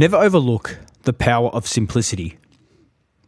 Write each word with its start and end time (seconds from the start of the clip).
Never 0.00 0.16
overlook 0.16 0.78
the 1.02 1.12
power 1.12 1.50
of 1.50 1.66
simplicity. 1.66 2.38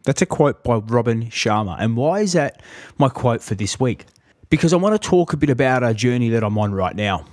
That's 0.05 0.23
a 0.23 0.25
quote 0.25 0.63
by 0.63 0.77
Robin 0.77 1.25
Sharma. 1.25 1.75
And 1.77 1.95
why 1.95 2.21
is 2.21 2.33
that 2.33 2.63
my 2.97 3.09
quote 3.09 3.43
for 3.43 3.53
this 3.53 3.79
week? 3.79 4.07
Because 4.49 4.73
I 4.73 4.77
want 4.77 4.99
to 4.99 5.07
talk 5.07 5.33
a 5.33 5.37
bit 5.37 5.51
about 5.51 5.83
a 5.83 5.93
journey 5.93 6.29
that 6.29 6.43
I'm 6.43 6.57
on 6.57 6.73
right 6.73 6.95
now. 6.95 7.27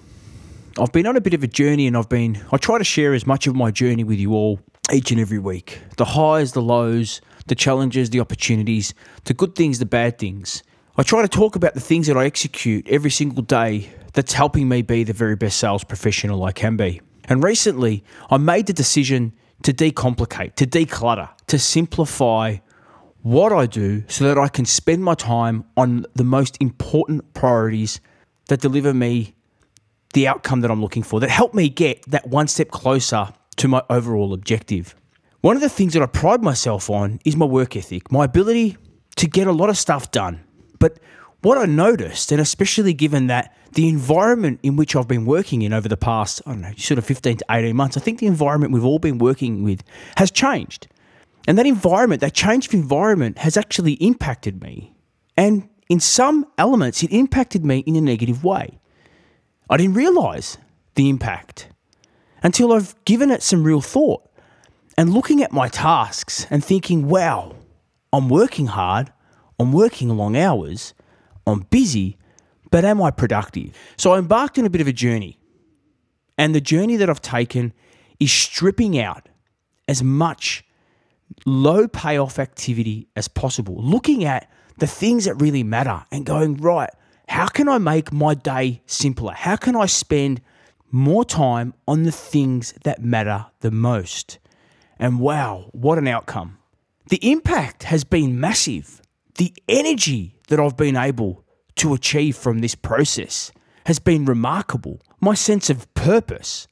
I've 0.79 0.93
been 0.93 1.07
on 1.07 1.17
a 1.17 1.23
bit 1.23 1.33
of 1.33 1.43
a 1.43 1.47
journey 1.47 1.87
and 1.87 1.97
I've 1.97 2.11
been, 2.11 2.45
I 2.53 2.59
try 2.59 2.77
to 2.77 2.85
share 2.85 3.15
as 3.15 3.27
much 3.27 3.47
of 3.47 3.57
my 3.57 3.71
journey 3.71 4.05
with 4.05 4.19
you 4.19 4.35
all 4.35 4.61
each 4.93 5.11
and 5.11 5.19
every 5.19 5.39
week. 5.39 5.81
The 5.97 6.05
highs, 6.05 6.53
the 6.53 6.61
lows, 6.61 7.23
the 7.47 7.55
challenges, 7.55 8.11
the 8.11 8.21
opportunities, 8.21 8.93
the 9.25 9.33
good 9.33 9.55
things, 9.55 9.79
the 9.79 9.87
bad 9.87 10.19
things. 10.19 10.63
I 10.99 11.03
try 11.03 11.23
to 11.23 11.29
talk 11.29 11.57
about 11.57 11.73
the 11.73 11.81
things 11.81 12.09
that 12.09 12.17
I 12.19 12.27
execute 12.27 12.87
every 12.87 13.11
single 13.11 13.43
day 13.43 13.91
that's 14.13 14.35
helping 14.35 14.69
me 14.69 14.83
be 14.83 15.03
the 15.03 15.15
very 15.15 15.35
best 15.35 15.57
sales 15.57 15.83
professional 15.83 16.45
I 16.45 16.53
can 16.53 16.77
be. 16.77 17.01
And 17.31 17.45
recently, 17.45 18.05
I 18.29 18.37
made 18.37 18.67
the 18.67 18.73
decision 18.73 19.33
to 19.63 19.73
decomplicate, 19.73 20.57
to 20.57 20.67
declutter, 20.67 21.31
to 21.47 21.59
simplify 21.59 22.57
what 23.23 23.53
I 23.53 23.67
do 23.67 24.03
so 24.09 24.25
that 24.25 24.37
I 24.37 24.49
can 24.49 24.65
spend 24.65 25.05
my 25.05 25.15
time 25.15 25.65
on 25.77 26.07
the 26.15 26.25
most 26.25 26.57
important 26.61 27.33
priorities 27.33 28.01
that 28.49 28.61
deliver 28.61 28.93
me 28.93 29.35
the 30.13 30.27
outcome 30.27 30.63
that 30.63 30.73
I'm 30.73 30.81
looking 30.81 31.05
for, 31.05 31.21
that 31.21 31.31
help 31.31 31.55
me 31.55 31.69
get 31.69 32.03
that 32.11 32.27
one 32.27 32.49
step 32.49 32.71
closer 32.71 33.29
to 33.57 33.69
my 33.69 33.83
overall 33.89 34.33
objective. 34.33 34.97
One 35.41 35.55
of 35.55 35.63
the 35.63 35.69
things 35.69 35.93
that 35.93 36.03
I 36.03 36.07
pride 36.07 36.43
myself 36.43 36.91
on 36.91 37.21
is 37.25 37.37
my 37.37 37.47
work 37.47 37.77
ethic, 37.77 38.11
my 38.11 38.25
ability 38.25 38.77
to 39.17 39.29
get 39.29 39.47
a 39.47 39.53
lot 39.53 39.71
of 39.71 39.79
stuff 39.79 40.11
done. 40.11 40.43
But 40.81 40.99
what 41.43 41.59
I 41.59 41.65
noticed, 41.67 42.33
and 42.33 42.41
especially 42.41 42.93
given 42.93 43.29
that 43.29 43.57
the 43.73 43.89
environment 43.89 44.61
in 44.63 44.77
which 44.77 44.95
I've 44.95 45.09
been 45.09 45.25
working 45.25 45.63
in 45.63 45.73
over 45.73 45.89
the 45.89 45.97
past, 45.97 46.43
I 46.47 46.53
don't 46.53 46.61
know, 46.61 46.73
sort 46.77 46.99
of 46.99 47.07
15 47.07 47.39
to 47.39 47.45
18 47.51 47.75
months, 47.75 47.97
I 47.97 48.01
think 48.01 48.19
the 48.19 48.27
environment 48.27 48.73
we've 48.73 48.85
all 48.85 48.99
been 48.99 49.19
working 49.19 49.63
with 49.63 49.83
has 50.17 50.31
changed. 50.31 50.89
And 51.47 51.57
that 51.59 51.67
environment, 51.67 52.21
that 52.21 52.35
change 52.35 52.69
of 52.69 52.75
environment, 52.75 53.39
has 53.39 53.57
actually 53.57 53.95
impacted 53.95 54.63
me. 54.63 54.93
And 55.37 55.69
in 55.89 56.01
some 56.01 56.47
elements, 56.59 57.03
it 57.03 57.11
impacted 57.11 57.65
me 57.65 57.79
in 57.81 57.97
a 57.97 58.01
negative 58.01 58.45
way. 58.45 58.79
I 59.69 59.77
didn't 59.77 59.95
realize 59.95 60.59
the 60.95 61.09
impact 61.09 61.69
until 62.43 62.73
I've 62.73 62.95
given 63.05 63.31
it 63.31 63.43
some 63.43 63.65
real 63.65 63.81
thought 63.81 64.29
and 64.99 65.13
looking 65.15 65.43
at 65.43 65.53
my 65.53 65.69
tasks 65.69 66.47
and 66.51 66.65
thinking, 66.65 67.09
wow, 67.09 67.57
I'm 68.13 68.29
working 68.29 68.67
hard, 68.67 69.13
I'm 69.59 69.73
working 69.73 70.09
long 70.11 70.37
hours, 70.37 70.93
I'm 71.51 71.67
busy, 71.71 72.17
but 72.71 72.85
am 72.85 73.03
I 73.03 73.11
productive? 73.11 73.77
So 73.97 74.13
I 74.13 74.19
embarked 74.19 74.59
on 74.59 74.65
a 74.65 74.71
bit 74.71 74.81
of 74.81 74.89
a 74.89 74.93
journey. 74.93 75.39
And 76.39 76.55
the 76.55 76.61
journey 76.61 76.97
that 76.97 77.11
I've 77.11 77.21
taken 77.21 77.73
is 78.19 78.33
stripping 78.33 78.99
out 78.99 79.29
as 79.89 80.03
much 80.03 80.65
low 81.47 81.89
payoff 81.89 82.39
activity 82.39 83.09
as 83.17 83.29
possible, 83.29 83.77
looking 83.77 84.25
at 84.25 84.51
the 84.79 84.87
things 84.87 85.27
that 85.27 85.35
really 85.35 85.63
matter 85.63 86.05
and 86.11 86.25
going, 86.25 86.57
right, 86.57 86.91
how 87.29 87.47
can 87.47 87.69
I 87.69 87.79
make 87.79 88.13
my 88.13 88.35
day 88.35 88.83
simpler? 88.87 89.33
How 89.33 89.57
can 89.57 89.77
I 89.77 89.87
spend 89.87 90.41
more 90.91 91.25
time 91.25 91.75
on 91.87 92.03
the 92.03 92.13
things 92.13 92.75
that 92.85 93.05
matter 93.05 93.47
the 93.61 93.71
most? 93.71 94.39
And 94.99 95.21
wow, 95.21 95.71
what 95.73 95.99
an 95.99 96.09
outcome. 96.09 96.59
The 97.09 97.31
impact 97.31 97.85
has 97.85 98.05
been 98.05 98.41
massive. 98.41 99.01
The 99.37 99.53
energy 99.69 100.40
that 100.51 100.61
I've 100.61 100.77
been 100.77 100.97
able 100.97 101.43
to 101.77 101.95
achieve 101.95 102.37
from 102.37 102.59
this 102.59 102.75
process 102.75 103.51
has 103.87 103.99
been 103.99 104.27
remarkable. 104.27 105.01
My 105.21 105.35
sense 105.35 105.71
of 105.71 105.93
purpose, 105.95 106.69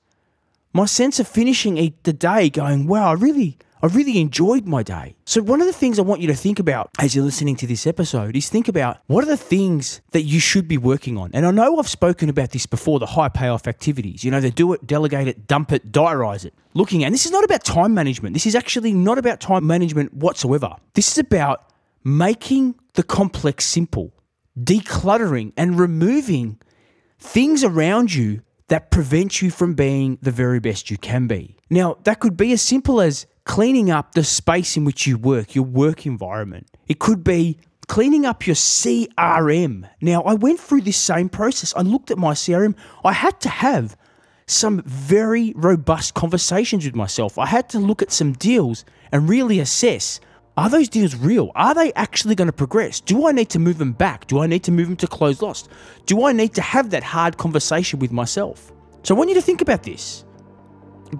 my 0.72 0.84
sense 0.84 1.18
of 1.18 1.26
finishing 1.26 1.94
the 2.02 2.12
day 2.12 2.50
going, 2.50 2.86
wow, 2.86 3.10
I 3.10 3.12
really, 3.14 3.56
I 3.82 3.86
really 3.86 4.20
enjoyed 4.20 4.66
my 4.66 4.82
day. 4.82 5.14
So, 5.24 5.40
one 5.40 5.60
of 5.60 5.66
the 5.68 5.72
things 5.72 5.98
I 5.98 6.02
want 6.02 6.20
you 6.20 6.26
to 6.26 6.34
think 6.34 6.58
about 6.58 6.90
as 6.98 7.14
you're 7.14 7.24
listening 7.24 7.54
to 7.56 7.66
this 7.66 7.86
episode 7.86 8.34
is 8.36 8.48
think 8.48 8.66
about 8.66 8.98
what 9.06 9.22
are 9.22 9.28
the 9.28 9.36
things 9.36 10.00
that 10.10 10.22
you 10.22 10.40
should 10.40 10.66
be 10.66 10.76
working 10.76 11.16
on. 11.16 11.30
And 11.32 11.46
I 11.46 11.52
know 11.52 11.78
I've 11.78 11.88
spoken 11.88 12.28
about 12.28 12.50
this 12.50 12.66
before 12.66 12.98
the 12.98 13.06
high 13.06 13.28
payoff 13.28 13.68
activities. 13.68 14.24
You 14.24 14.32
know, 14.32 14.40
they 14.40 14.50
do 14.50 14.72
it, 14.72 14.86
delegate 14.86 15.28
it, 15.28 15.46
dump 15.46 15.70
it, 15.72 15.92
diarize 15.92 16.44
it. 16.44 16.54
Looking 16.74 17.04
at, 17.04 17.12
this 17.12 17.26
is 17.26 17.32
not 17.32 17.44
about 17.44 17.64
time 17.64 17.94
management. 17.94 18.34
This 18.34 18.46
is 18.46 18.56
actually 18.56 18.92
not 18.92 19.18
about 19.18 19.40
time 19.40 19.66
management 19.66 20.12
whatsoever. 20.12 20.74
This 20.94 21.12
is 21.12 21.18
about 21.18 21.68
making 22.04 22.74
the 22.98 23.04
complex 23.04 23.64
simple 23.64 24.12
decluttering 24.58 25.52
and 25.56 25.78
removing 25.78 26.58
things 27.16 27.62
around 27.62 28.12
you 28.12 28.42
that 28.66 28.90
prevent 28.90 29.40
you 29.40 29.50
from 29.52 29.74
being 29.74 30.18
the 30.20 30.32
very 30.32 30.58
best 30.58 30.90
you 30.90 30.98
can 30.98 31.28
be. 31.28 31.56
Now, 31.70 31.96
that 32.02 32.18
could 32.18 32.36
be 32.36 32.50
as 32.50 32.60
simple 32.60 33.00
as 33.00 33.24
cleaning 33.44 33.88
up 33.88 34.16
the 34.16 34.24
space 34.24 34.76
in 34.76 34.84
which 34.84 35.06
you 35.06 35.16
work, 35.16 35.54
your 35.54 35.64
work 35.64 36.06
environment. 36.06 36.66
It 36.88 36.98
could 36.98 37.22
be 37.22 37.60
cleaning 37.86 38.26
up 38.26 38.48
your 38.48 38.56
CRM. 38.56 39.88
Now, 40.00 40.22
I 40.22 40.34
went 40.34 40.58
through 40.58 40.80
this 40.80 40.96
same 40.96 41.28
process. 41.28 41.72
I 41.76 41.82
looked 41.82 42.10
at 42.10 42.18
my 42.18 42.32
CRM. 42.32 42.74
I 43.04 43.12
had 43.12 43.40
to 43.42 43.48
have 43.48 43.96
some 44.48 44.82
very 44.82 45.52
robust 45.54 46.14
conversations 46.14 46.84
with 46.84 46.96
myself. 46.96 47.38
I 47.38 47.46
had 47.46 47.68
to 47.68 47.78
look 47.78 48.02
at 48.02 48.10
some 48.10 48.32
deals 48.32 48.84
and 49.12 49.28
really 49.28 49.60
assess 49.60 50.18
are 50.58 50.68
those 50.68 50.88
deals 50.88 51.14
real? 51.14 51.52
Are 51.54 51.72
they 51.72 51.92
actually 51.92 52.34
going 52.34 52.46
to 52.46 52.52
progress? 52.52 52.98
Do 52.98 53.28
I 53.28 53.32
need 53.32 53.48
to 53.50 53.60
move 53.60 53.78
them 53.78 53.92
back? 53.92 54.26
Do 54.26 54.40
I 54.40 54.48
need 54.48 54.64
to 54.64 54.72
move 54.72 54.88
them 54.88 54.96
to 54.96 55.06
close 55.06 55.40
lost? 55.40 55.68
Do 56.06 56.26
I 56.26 56.32
need 56.32 56.52
to 56.54 56.60
have 56.60 56.90
that 56.90 57.04
hard 57.04 57.36
conversation 57.36 58.00
with 58.00 58.10
myself? 58.10 58.72
So 59.04 59.14
I 59.14 59.18
want 59.18 59.30
you 59.30 59.36
to 59.36 59.40
think 59.40 59.60
about 59.62 59.84
this. 59.84 60.24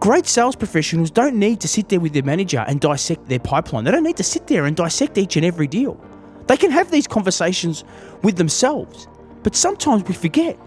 Great 0.01 0.27
sales 0.27 0.57
professionals 0.57 1.13
don't 1.13 1.37
need 1.37 1.61
to 1.61 1.69
sit 1.69 1.89
there 1.89 2.01
with 2.01 2.15
their 2.15 2.25
manager 2.25 2.65
and 2.67 2.81
dissect 2.81 3.29
their 3.29 3.39
pipeline. 3.39 3.85
They 3.85 3.93
don't 3.93 4.03
need 4.03 4.17
to 4.17 4.25
sit 4.25 4.49
there 4.49 4.67
and 4.67 4.75
dissect 4.75 5.17
each 5.17 5.37
and 5.37 5.47
every 5.47 5.69
deal. 5.69 6.01
They 6.49 6.57
can 6.57 6.73
have 6.73 6.91
these 6.91 7.07
conversations 7.07 7.85
with 8.25 8.39
themselves. 8.39 9.07
But 9.45 9.55
sometimes 9.55 10.03
we 10.09 10.15
forget. 10.15 10.59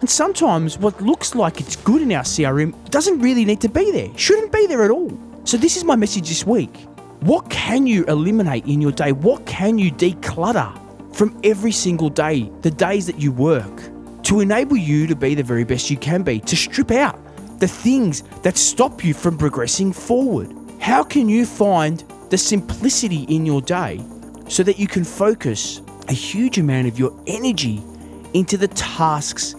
And 0.00 0.08
sometimes 0.08 0.78
what 0.78 0.98
looks 1.02 1.34
like 1.34 1.60
it's 1.60 1.76
good 1.76 2.00
in 2.00 2.12
our 2.12 2.22
CRM 2.22 2.72
doesn't 2.88 3.20
really 3.20 3.44
need 3.44 3.60
to 3.60 3.68
be 3.68 3.90
there, 3.90 4.08
shouldn't 4.16 4.50
be 4.50 4.66
there 4.66 4.82
at 4.82 4.90
all. 4.90 5.12
So, 5.44 5.58
this 5.58 5.76
is 5.76 5.84
my 5.84 5.96
message 5.96 6.30
this 6.30 6.46
week. 6.46 6.88
What 7.20 7.50
can 7.50 7.88
you 7.88 8.04
eliminate 8.04 8.66
in 8.66 8.80
your 8.80 8.92
day? 8.92 9.10
What 9.10 9.44
can 9.44 9.76
you 9.76 9.90
declutter 9.90 10.72
from 11.16 11.36
every 11.42 11.72
single 11.72 12.10
day, 12.10 12.48
the 12.62 12.70
days 12.70 13.06
that 13.06 13.18
you 13.18 13.32
work, 13.32 13.82
to 14.22 14.38
enable 14.38 14.76
you 14.76 15.08
to 15.08 15.16
be 15.16 15.34
the 15.34 15.42
very 15.42 15.64
best 15.64 15.90
you 15.90 15.96
can 15.96 16.22
be, 16.22 16.38
to 16.38 16.54
strip 16.54 16.92
out 16.92 17.18
the 17.58 17.66
things 17.66 18.22
that 18.42 18.56
stop 18.56 19.04
you 19.04 19.14
from 19.14 19.36
progressing 19.36 19.92
forward? 19.92 20.54
How 20.80 21.02
can 21.02 21.28
you 21.28 21.44
find 21.44 22.04
the 22.30 22.38
simplicity 22.38 23.24
in 23.24 23.44
your 23.44 23.62
day 23.62 24.00
so 24.48 24.62
that 24.62 24.78
you 24.78 24.86
can 24.86 25.02
focus 25.02 25.80
a 26.06 26.12
huge 26.12 26.56
amount 26.58 26.86
of 26.86 27.00
your 27.00 27.20
energy 27.26 27.82
into 28.32 28.56
the 28.56 28.68
tasks 28.68 29.56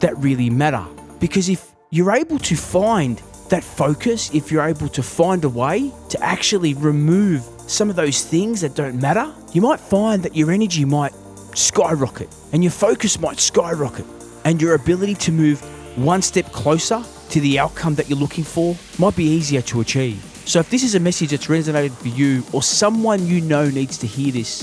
that 0.00 0.14
really 0.18 0.50
matter? 0.50 0.84
Because 1.20 1.48
if 1.48 1.72
you're 1.88 2.12
able 2.12 2.38
to 2.40 2.54
find 2.54 3.22
that 3.50 3.64
focus, 3.64 4.32
if 4.34 4.50
you're 4.50 4.64
able 4.64 4.88
to 4.88 5.02
find 5.02 5.44
a 5.44 5.48
way 5.48 5.92
to 6.10 6.22
actually 6.22 6.74
remove 6.74 7.42
some 7.66 7.90
of 7.90 7.96
those 7.96 8.24
things 8.24 8.60
that 8.60 8.74
don't 8.74 9.00
matter, 9.00 9.32
you 9.52 9.60
might 9.60 9.80
find 9.80 10.22
that 10.22 10.36
your 10.36 10.50
energy 10.50 10.84
might 10.84 11.12
skyrocket 11.54 12.28
and 12.52 12.62
your 12.62 12.70
focus 12.70 13.18
might 13.20 13.38
skyrocket 13.38 14.06
and 14.44 14.60
your 14.60 14.74
ability 14.74 15.14
to 15.14 15.32
move 15.32 15.60
one 15.98 16.22
step 16.22 16.46
closer 16.52 17.02
to 17.30 17.40
the 17.40 17.58
outcome 17.58 17.94
that 17.96 18.08
you're 18.08 18.18
looking 18.18 18.44
for 18.44 18.76
might 18.98 19.16
be 19.16 19.24
easier 19.24 19.60
to 19.62 19.80
achieve. 19.80 20.22
So 20.46 20.60
if 20.60 20.70
this 20.70 20.82
is 20.82 20.94
a 20.94 21.00
message 21.00 21.30
that's 21.30 21.46
resonated 21.46 21.92
for 21.92 22.08
you 22.08 22.42
or 22.52 22.62
someone 22.62 23.26
you 23.26 23.40
know 23.40 23.68
needs 23.68 23.98
to 23.98 24.06
hear 24.06 24.32
this, 24.32 24.62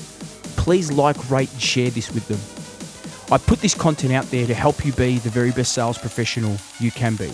please 0.57 0.91
like, 0.91 1.29
rate, 1.29 1.51
and 1.51 1.61
share 1.61 1.91
this 1.91 2.11
with 2.11 2.27
them. 2.27 2.39
I 3.31 3.37
put 3.37 3.59
this 3.59 3.75
content 3.75 4.13
out 4.13 4.25
there 4.31 4.47
to 4.47 4.53
help 4.53 4.85
you 4.85 4.93
be 4.93 5.19
the 5.19 5.29
very 5.29 5.51
best 5.51 5.73
sales 5.73 5.97
professional 5.97 6.57
you 6.79 6.91
can 6.91 7.15
be. 7.15 7.31